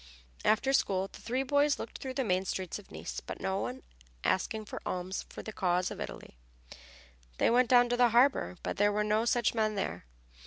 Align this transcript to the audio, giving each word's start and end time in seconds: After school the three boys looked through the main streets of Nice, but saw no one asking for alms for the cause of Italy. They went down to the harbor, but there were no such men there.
After 0.43 0.73
school 0.73 1.09
the 1.11 1.21
three 1.21 1.43
boys 1.43 1.77
looked 1.77 1.99
through 1.99 2.15
the 2.15 2.23
main 2.23 2.43
streets 2.45 2.79
of 2.79 2.89
Nice, 2.89 3.19
but 3.19 3.37
saw 3.37 3.43
no 3.43 3.59
one 3.59 3.83
asking 4.23 4.65
for 4.65 4.81
alms 4.83 5.25
for 5.29 5.43
the 5.43 5.53
cause 5.53 5.91
of 5.91 6.01
Italy. 6.01 6.39
They 7.37 7.51
went 7.51 7.69
down 7.69 7.87
to 7.89 7.97
the 7.97 8.09
harbor, 8.09 8.57
but 8.63 8.77
there 8.77 8.91
were 8.91 9.03
no 9.03 9.25
such 9.25 9.53
men 9.53 9.75
there. 9.75 10.05